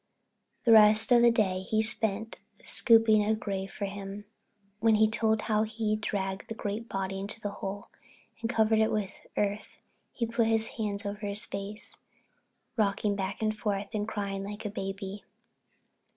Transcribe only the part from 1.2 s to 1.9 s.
the day he